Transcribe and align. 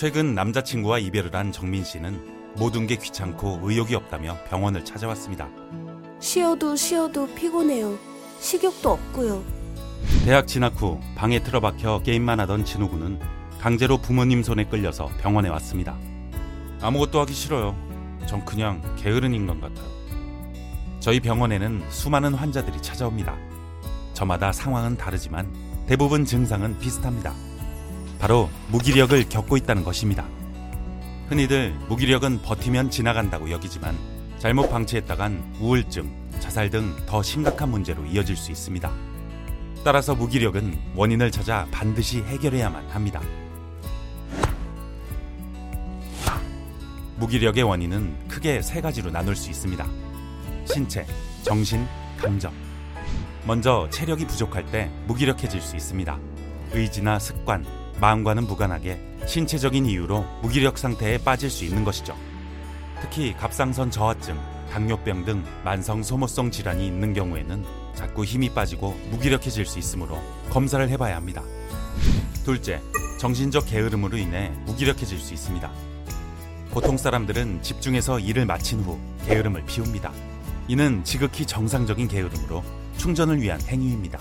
최근 0.00 0.34
남자친구와 0.34 0.98
이별을 0.98 1.36
한 1.36 1.52
정민 1.52 1.84
씨는 1.84 2.54
모든 2.56 2.86
게 2.86 2.96
귀찮고 2.96 3.60
의욕이 3.62 3.94
없다며 3.94 4.38
병원을 4.48 4.82
찾아왔습니다. 4.82 5.46
쉬어도 6.20 6.74
쉬어도 6.74 7.26
피곤해요. 7.34 7.98
식욕도 8.40 8.92
없고요. 8.92 9.44
대학 10.24 10.46
진학 10.46 10.72
후 10.80 10.98
방에 11.16 11.42
틀어박혀 11.42 12.00
게임만 12.02 12.40
하던 12.40 12.64
진호군은 12.64 13.20
강제로 13.60 13.98
부모님 13.98 14.42
손에 14.42 14.64
끌려서 14.64 15.10
병원에 15.18 15.50
왔습니다. 15.50 15.98
아무것도 16.80 17.20
하기 17.20 17.34
싫어요. 17.34 17.76
전 18.24 18.42
그냥 18.46 18.80
게으른 18.96 19.34
인간 19.34 19.60
같아요. 19.60 19.84
저희 21.00 21.20
병원에는 21.20 21.84
수많은 21.90 22.32
환자들이 22.32 22.80
찾아옵니다. 22.80 23.36
저마다 24.14 24.50
상황은 24.50 24.96
다르지만 24.96 25.52
대부분 25.86 26.24
증상은 26.24 26.78
비슷합니다. 26.78 27.49
바로 28.20 28.50
무기력을 28.68 29.28
겪고 29.28 29.56
있다는 29.56 29.82
것입니다. 29.82 30.26
흔히들 31.28 31.72
무기력은 31.88 32.42
버티면 32.42 32.90
지나간다고 32.90 33.50
여기지만 33.50 33.96
잘못 34.38 34.68
방치했다간 34.68 35.56
우울증, 35.60 36.10
자살 36.38 36.70
등 36.70 36.96
더 37.06 37.22
심각한 37.22 37.70
문제로 37.70 38.04
이어질 38.04 38.36
수 38.36 38.50
있습니다. 38.50 38.90
따라서 39.84 40.14
무기력은 40.14 40.78
원인을 40.94 41.30
찾아 41.30 41.66
반드시 41.70 42.22
해결해야만 42.22 42.88
합니다. 42.90 43.20
무기력의 47.16 47.62
원인은 47.62 48.28
크게 48.28 48.62
세 48.62 48.80
가지로 48.80 49.10
나눌 49.10 49.34
수 49.36 49.50
있습니다. 49.50 49.86
신체, 50.66 51.06
정신, 51.42 51.86
감정. 52.18 52.52
먼저 53.46 53.88
체력이 53.90 54.26
부족할 54.26 54.66
때 54.66 54.90
무기력해질 55.06 55.60
수 55.60 55.76
있습니다. 55.76 56.18
의지나 56.72 57.18
습관, 57.18 57.64
마음과는 58.00 58.46
무관하게 58.46 58.98
신체적인 59.26 59.84
이유로 59.86 60.24
무기력 60.42 60.78
상태에 60.78 61.18
빠질 61.18 61.50
수 61.50 61.64
있는 61.64 61.84
것이죠. 61.84 62.16
특히 63.02 63.34
갑상선 63.34 63.90
저하증, 63.90 64.38
당뇨병 64.70 65.24
등 65.24 65.44
만성 65.64 66.02
소모성 66.02 66.50
질환이 66.50 66.86
있는 66.86 67.12
경우에는 67.12 67.64
자꾸 67.94 68.24
힘이 68.24 68.48
빠지고 68.50 68.98
무기력해질 69.10 69.66
수 69.66 69.78
있으므로 69.78 70.18
검사를 70.50 70.88
해봐야 70.88 71.16
합니다. 71.16 71.42
둘째, 72.44 72.80
정신적 73.18 73.66
게으름으로 73.66 74.16
인해 74.16 74.50
무기력해질 74.64 75.18
수 75.18 75.34
있습니다. 75.34 75.70
보통 76.70 76.96
사람들은 76.96 77.62
집중해서 77.62 78.20
일을 78.20 78.46
마친 78.46 78.80
후 78.80 78.98
게으름을 79.26 79.66
피웁니다. 79.66 80.12
이는 80.68 81.04
지극히 81.04 81.44
정상적인 81.44 82.08
게으름으로 82.08 82.62
충전을 82.96 83.42
위한 83.42 83.60
행위입니다. 83.62 84.18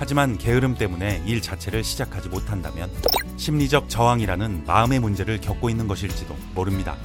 하지만 0.00 0.38
게으름 0.38 0.76
때문에 0.76 1.22
일 1.26 1.42
자체를 1.42 1.84
시작하지 1.84 2.30
못한다면 2.30 2.90
심리적 3.36 3.90
저항이라는 3.90 4.64
마음의 4.64 4.98
문제를 4.98 5.42
겪고 5.42 5.68
있는 5.68 5.86
것일지도 5.88 6.34
모릅니다. 6.54 6.96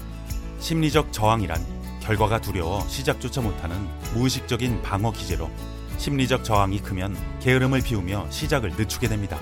심리적 0.60 1.12
저항이란 1.12 1.62
결과가 2.00 2.40
두려워 2.40 2.88
시작조차 2.88 3.42
못하는 3.42 3.86
무의식적인 4.14 4.82
방어 4.82 5.12
기제로 5.12 5.52
심리적 5.98 6.46
저항이 6.46 6.80
크면 6.80 7.18
게으름을 7.42 7.82
피우며 7.82 8.28
시작을 8.30 8.72
늦추게 8.78 9.10
됩니다. 9.10 9.38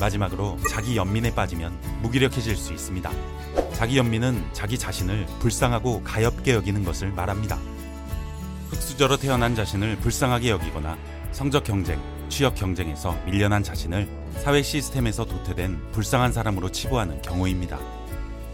마지막으로 0.00 0.56
자기 0.70 0.96
연민에 0.96 1.34
빠지면 1.34 1.78
무기력해질 2.00 2.56
수 2.56 2.72
있습니다. 2.72 3.10
자기 3.74 3.98
연민은 3.98 4.42
자기 4.54 4.78
자신을 4.78 5.26
불쌍하고 5.40 6.02
가엽게 6.02 6.54
여기는 6.54 6.82
것을 6.82 7.12
말합니다. 7.12 7.58
흙수저로 8.70 9.18
태어난 9.18 9.54
자신을 9.54 9.96
불쌍하게 9.96 10.48
여기거나 10.48 10.96
성적 11.32 11.64
경쟁, 11.64 12.00
취업 12.28 12.54
경쟁에서 12.54 13.16
밀려난 13.26 13.62
자신을 13.62 14.08
사회 14.42 14.62
시스템에서 14.62 15.24
도태된 15.24 15.92
불쌍한 15.92 16.32
사람으로 16.32 16.70
치부하는 16.70 17.22
경우입니다. 17.22 17.78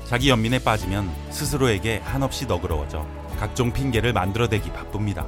자기 0.06 0.28
연민에 0.28 0.58
빠지면 0.58 1.08
스스로에게 1.30 1.98
한없이 1.98 2.46
너그러워져 2.46 3.06
각종 3.38 3.72
핑계를 3.72 4.12
만들어대기 4.12 4.70
바쁩니다. 4.72 5.26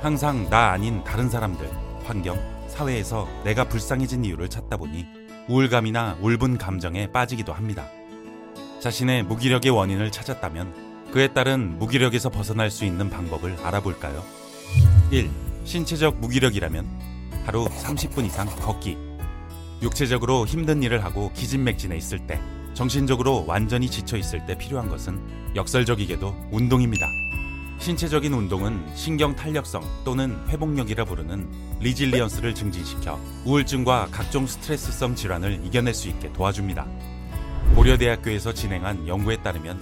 항상 0.00 0.48
나 0.50 0.70
아닌 0.72 1.02
다른 1.02 1.28
사람들, 1.28 1.68
환경, 2.04 2.38
사회에서 2.68 3.28
내가 3.44 3.64
불쌍해진 3.68 4.24
이유를 4.24 4.48
찾다 4.48 4.76
보니 4.76 5.06
우울감이나 5.48 6.18
울분 6.20 6.58
감정에 6.58 7.10
빠지기도 7.10 7.52
합니다. 7.52 7.88
자신의 8.80 9.24
무기력의 9.24 9.70
원인을 9.70 10.10
찾았다면 10.10 11.10
그에 11.12 11.28
따른 11.28 11.78
무기력에서 11.78 12.30
벗어날 12.30 12.70
수 12.70 12.84
있는 12.84 13.10
방법을 13.10 13.56
알아볼까요? 13.62 14.22
1. 15.10 15.30
신체적 15.64 16.16
무기력이라면 16.16 17.11
하루 17.44 17.64
30분 17.64 18.24
이상 18.26 18.46
걷기. 18.46 18.96
육체적으로 19.82 20.46
힘든 20.46 20.82
일을 20.82 21.04
하고 21.04 21.32
기진맥진해 21.32 21.96
있을 21.96 22.26
때, 22.26 22.40
정신적으로 22.74 23.44
완전히 23.46 23.90
지쳐 23.90 24.16
있을 24.16 24.46
때 24.46 24.56
필요한 24.56 24.88
것은 24.88 25.20
역설적이게도 25.54 26.48
운동입니다. 26.52 27.06
신체적인 27.78 28.32
운동은 28.32 28.86
신경 28.94 29.34
탄력성 29.34 29.82
또는 30.04 30.38
회복력이라 30.48 31.04
부르는 31.04 31.50
리질리언스를 31.80 32.54
증진시켜 32.54 33.18
우울증과 33.44 34.08
각종 34.12 34.46
스트레스성 34.46 35.16
질환을 35.16 35.60
이겨낼 35.64 35.92
수 35.92 36.08
있게 36.08 36.32
도와줍니다. 36.32 36.86
고려대학교에서 37.74 38.54
진행한 38.54 39.08
연구에 39.08 39.42
따르면 39.42 39.80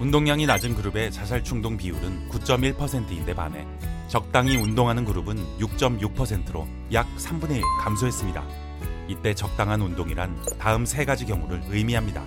운동량이 0.00 0.46
낮은 0.46 0.74
그룹의 0.74 1.12
자살 1.12 1.44
충동 1.44 1.76
비율은 1.76 2.28
9.1%인데 2.28 3.34
반해 3.34 3.66
적당히 4.08 4.56
운동하는 4.56 5.04
그룹은 5.04 5.36
6.6%로 5.58 6.66
약 6.92 7.06
3분의 7.16 7.56
1 7.56 7.62
감소했습니다. 7.80 8.44
이때 9.08 9.34
적당한 9.34 9.80
운동이란 9.80 10.36
다음 10.58 10.84
세 10.84 11.04
가지 11.04 11.24
경우를 11.24 11.62
의미합니다. 11.68 12.24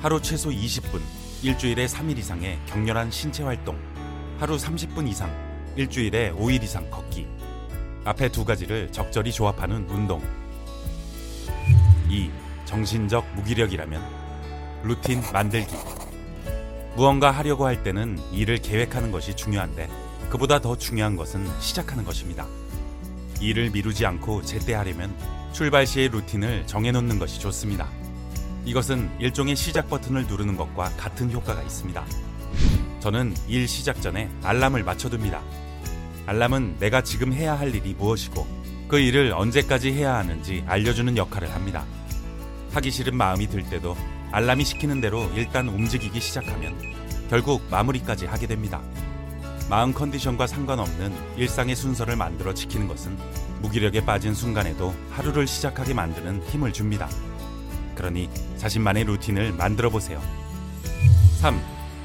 하루 0.00 0.20
최소 0.22 0.50
20분, 0.50 1.00
일주일에 1.42 1.86
3일 1.86 2.18
이상의 2.18 2.58
격렬한 2.66 3.10
신체 3.10 3.42
활동, 3.42 3.78
하루 4.38 4.56
30분 4.56 5.08
이상, 5.08 5.30
일주일에 5.76 6.32
5일 6.32 6.62
이상 6.62 6.88
걷기. 6.90 7.26
앞에 8.04 8.30
두 8.30 8.44
가지를 8.44 8.90
적절히 8.92 9.32
조합하는 9.32 9.86
운동. 9.88 10.22
2. 12.08 12.30
정신적 12.64 13.34
무기력이라면 13.34 14.02
루틴 14.84 15.22
만들기. 15.32 15.74
무언가 16.96 17.30
하려고 17.30 17.66
할 17.66 17.82
때는 17.82 18.18
일을 18.32 18.56
계획하는 18.56 19.12
것이 19.12 19.36
중요한데 19.36 19.90
그보다 20.30 20.60
더 20.60 20.78
중요한 20.78 21.14
것은 21.14 21.46
시작하는 21.60 22.04
것입니다. 22.04 22.46
일을 23.38 23.70
미루지 23.70 24.06
않고 24.06 24.42
제때 24.42 24.72
하려면 24.72 25.14
출발 25.52 25.86
시의 25.86 26.08
루틴을 26.08 26.66
정해놓는 26.66 27.18
것이 27.18 27.38
좋습니다. 27.38 27.86
이것은 28.64 29.10
일종의 29.20 29.56
시작 29.56 29.90
버튼을 29.90 30.26
누르는 30.26 30.56
것과 30.56 30.88
같은 30.96 31.30
효과가 31.30 31.62
있습니다. 31.62 32.02
저는 33.00 33.34
일 33.46 33.68
시작 33.68 34.00
전에 34.00 34.30
알람을 34.42 34.82
맞춰둡니다. 34.82 35.42
알람은 36.24 36.78
내가 36.80 37.02
지금 37.02 37.34
해야 37.34 37.58
할 37.58 37.74
일이 37.74 37.92
무엇이고 37.92 38.46
그 38.88 38.98
일을 38.98 39.34
언제까지 39.34 39.92
해야 39.92 40.14
하는지 40.14 40.64
알려주는 40.66 41.14
역할을 41.18 41.52
합니다. 41.54 41.84
하기 42.72 42.90
싫은 42.90 43.14
마음이 43.14 43.48
들 43.48 43.62
때도 43.68 43.94
알람이 44.32 44.64
시키는 44.64 45.00
대로 45.00 45.30
일단 45.34 45.68
움직이기 45.68 46.20
시작하면 46.20 46.76
결국 47.30 47.62
마무리까지 47.70 48.26
하게 48.26 48.46
됩니다. 48.46 48.80
마음 49.68 49.92
컨디션과 49.92 50.46
상관없는 50.46 51.12
일상의 51.36 51.74
순서를 51.74 52.16
만들어 52.16 52.54
지키는 52.54 52.86
것은 52.86 53.16
무기력에 53.62 54.04
빠진 54.04 54.34
순간에도 54.34 54.94
하루를 55.10 55.46
시작하게 55.46 55.94
만드는 55.94 56.42
힘을 56.44 56.72
줍니다. 56.72 57.08
그러니 57.96 58.30
자신만의 58.58 59.04
루틴을 59.04 59.52
만들어 59.52 59.90
보세요. 59.90 60.20
3. 61.40 61.60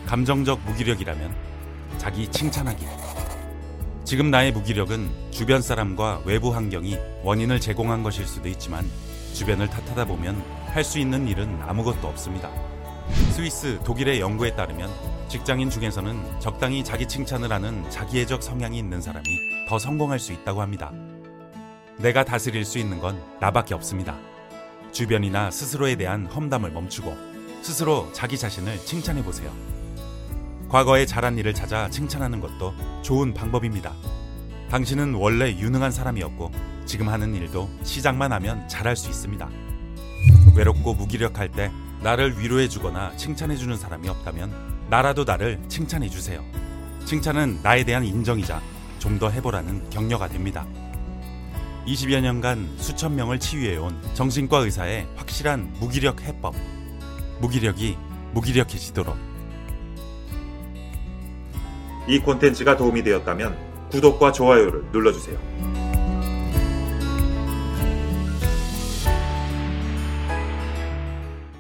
감정적 0.07 0.61
무기력이라면 0.65 1.35
자기 1.97 2.27
칭찬하기. 2.27 2.85
지금 4.03 4.31
나의 4.31 4.51
무기력은 4.51 5.31
주변 5.31 5.61
사람과 5.61 6.21
외부 6.25 6.53
환경이 6.53 6.97
원인을 7.23 7.59
제공한 7.59 8.01
것일 8.01 8.25
수도 8.25 8.49
있지만 8.49 8.89
주변을 9.33 9.69
탓하다 9.69 10.05
보면 10.05 10.43
할 10.73 10.83
수 10.83 10.99
있는 10.99 11.27
일은 11.27 11.61
아무것도 11.61 12.07
없습니다. 12.07 12.49
스위스, 13.31 13.77
독일의 13.83 14.21
연구에 14.21 14.56
따르면 14.56 14.89
직장인 15.27 15.69
중에서는 15.69 16.39
적당히 16.39 16.83
자기 16.83 17.07
칭찬을 17.07 17.51
하는 17.51 17.89
자기애적 17.89 18.41
성향이 18.41 18.77
있는 18.77 19.01
사람이 19.01 19.25
더 19.68 19.77
성공할 19.77 20.18
수 20.18 20.31
있다고 20.31 20.62
합니다. 20.62 20.91
내가 21.97 22.23
다스릴 22.23 22.63
수 22.63 22.79
있는 22.79 23.00
건 23.00 23.21
나밖에 23.39 23.73
없습니다. 23.73 24.18
주변이나 24.91 25.51
스스로에 25.51 25.95
대한 25.95 26.25
험담을 26.25 26.71
멈추고 26.71 27.15
스스로 27.62 28.09
자기 28.13 28.38
자신을 28.38 28.77
칭찬해 28.79 29.24
보세요. 29.24 29.51
과거에 30.69 31.06
잘한 31.06 31.38
일을 31.38 31.53
찾아 31.53 31.89
칭찬하는 31.89 32.39
것도 32.39 32.74
좋은 33.01 33.33
방법입니다. 33.33 33.94
당신은 34.69 35.15
원래 35.15 35.51
유능한 35.51 35.91
사람이었고 35.91 36.50
지금 36.85 37.09
하는 37.09 37.35
일도 37.35 37.69
시작만 37.83 38.31
하면 38.31 38.67
잘할 38.69 38.95
수 38.95 39.09
있습니다. 39.09 39.50
외롭고 40.56 40.94
무기력할 40.94 41.50
때 41.51 41.71
나를 42.01 42.39
위로해주거나 42.39 43.15
칭찬해주는 43.18 43.75
사람이 43.77 44.09
없다면 44.09 44.51
나라도 44.89 45.23
나를 45.23 45.59
칭찬해주세요. 45.68 46.44
칭찬은 47.06 47.59
나에 47.63 47.83
대한 47.83 48.03
인정이자 48.06 48.62
좀 49.00 49.18
더 49.19 49.29
해보라는 49.29 49.89
격려가 49.89 50.27
됩니다. 50.27 50.65
20여 51.88 52.21
년간 52.21 52.75
수천 52.77 53.15
명을 53.15 53.39
치유해온 53.39 54.00
정신과 54.13 54.59
의사의 54.59 55.07
확실한 55.15 55.73
무기력 55.79 56.21
해법. 56.21 56.53
무기력이 57.39 57.97
무기력해지도록 58.33 59.17
이 62.07 62.19
콘텐츠가 62.19 62.77
도움이 62.77 63.03
되었다면 63.03 63.57
구독과 63.91 64.31
좋아요를 64.31 64.85
눌러주세요. 64.91 65.38